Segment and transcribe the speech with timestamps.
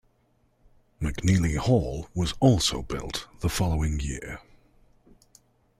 [0.99, 4.41] McNeely Hall was also built the following year.